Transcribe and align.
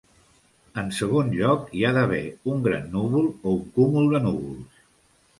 En 0.81 0.87
segon 0.99 1.27
lloc, 1.33 1.67
hi 1.79 1.83
ha 1.85 1.91
d'haver 1.97 2.21
un 2.53 2.63
gran 2.67 2.87
núvol 2.95 3.27
o 3.27 3.53
un 3.57 3.61
cúmul 3.75 4.09
de 4.15 4.23
núvols. 4.25 4.81